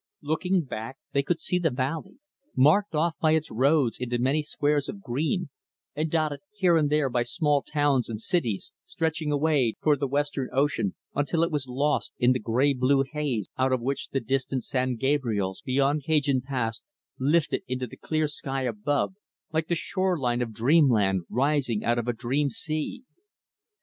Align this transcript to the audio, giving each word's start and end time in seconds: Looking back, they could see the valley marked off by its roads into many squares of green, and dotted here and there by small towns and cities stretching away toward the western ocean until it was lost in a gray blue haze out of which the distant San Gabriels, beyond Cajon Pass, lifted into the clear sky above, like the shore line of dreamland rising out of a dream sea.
Looking 0.23 0.63
back, 0.63 0.97
they 1.11 1.21
could 1.21 1.41
see 1.41 1.59
the 1.59 1.69
valley 1.69 2.15
marked 2.55 2.95
off 2.95 3.13
by 3.21 3.33
its 3.33 3.51
roads 3.51 3.99
into 3.99 4.17
many 4.17 4.41
squares 4.41 4.89
of 4.89 4.99
green, 5.03 5.49
and 5.95 6.09
dotted 6.09 6.39
here 6.55 6.75
and 6.75 6.89
there 6.89 7.07
by 7.07 7.21
small 7.21 7.61
towns 7.61 8.09
and 8.09 8.19
cities 8.19 8.73
stretching 8.83 9.31
away 9.31 9.75
toward 9.83 9.99
the 9.99 10.07
western 10.07 10.49
ocean 10.51 10.95
until 11.13 11.43
it 11.43 11.51
was 11.51 11.67
lost 11.67 12.13
in 12.17 12.35
a 12.35 12.39
gray 12.39 12.73
blue 12.73 13.03
haze 13.11 13.47
out 13.59 13.71
of 13.71 13.79
which 13.79 14.09
the 14.09 14.19
distant 14.19 14.63
San 14.63 14.95
Gabriels, 14.97 15.61
beyond 15.63 16.03
Cajon 16.05 16.41
Pass, 16.41 16.81
lifted 17.19 17.61
into 17.67 17.85
the 17.85 17.95
clear 17.95 18.25
sky 18.27 18.63
above, 18.63 19.13
like 19.53 19.67
the 19.67 19.75
shore 19.75 20.17
line 20.17 20.41
of 20.41 20.51
dreamland 20.51 21.25
rising 21.29 21.83
out 21.85 21.99
of 21.99 22.07
a 22.07 22.13
dream 22.13 22.49
sea. 22.49 23.03